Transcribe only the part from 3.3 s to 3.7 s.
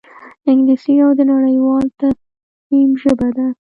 ده